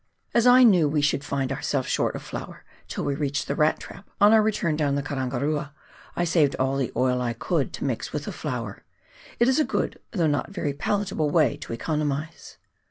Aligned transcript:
As 0.33 0.47
I 0.47 0.63
knew 0.63 0.89
we 0.89 1.03
should 1.03 1.23
find 1.23 1.51
ourselves 1.51 1.87
short 1.87 2.15
of 2.15 2.23
flour 2.23 2.63
till 2.87 3.03
we 3.03 3.13
reached 3.13 3.47
the 3.47 3.53
Rat 3.53 3.79
Trap, 3.79 4.09
on 4.19 4.33
our 4.33 4.41
return 4.41 4.75
down 4.75 4.95
the 4.95 5.03
Karangarua, 5.03 5.73
I 6.15 6.23
saved 6.23 6.55
all 6.55 6.75
the 6.77 6.91
oil 6.95 7.21
I 7.21 7.33
could, 7.33 7.71
to 7.73 7.83
mix 7.85 8.11
with 8.11 8.23
the 8.25 8.31
flour— 8.31 8.83
it 9.39 9.47
is 9.47 9.59
a 9.59 9.63
good, 9.63 9.99
though 10.09 10.25
not 10.25 10.49
very 10.49 10.73
palatable 10.73 11.29
way 11.29 11.55
to 11.57 11.71
economise. 11.73 12.57